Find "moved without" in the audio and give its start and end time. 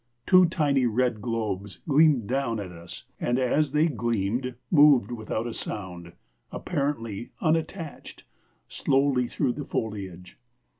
4.71-5.45